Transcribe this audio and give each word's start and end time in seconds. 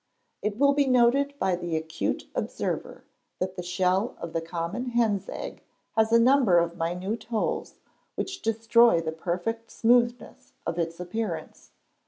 It 0.41 0.57
will 0.57 0.73
be 0.73 0.87
noted 0.87 1.37
by 1.37 1.55
the 1.55 1.77
accurate 1.77 2.23
observer 2.33 3.03
that 3.37 3.55
the 3.55 3.61
shell 3.61 4.15
of 4.19 4.33
the 4.33 4.41
common 4.41 4.85
hen's 4.89 5.29
egg 5.29 5.61
has 5.95 6.11
a 6.11 6.17
number 6.17 6.57
of 6.57 6.75
minute 6.75 7.25
holes, 7.25 7.75
which 8.15 8.41
destroy 8.41 8.99
the 8.99 9.11
perfect 9.11 9.69
smoothness 9.69 10.53
of 10.65 10.79
its 10.79 10.99
appearance. 10.99 11.73